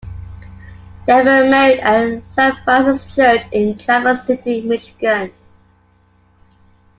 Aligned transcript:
They 1.05 1.13
were 1.13 1.23
married 1.47 1.79
at 1.81 2.27
Saint 2.27 2.57
Francis 2.63 3.13
Church 3.13 3.43
in 3.51 3.77
Traverse 3.77 4.23
City, 4.23 4.61
Michigan. 4.61 5.31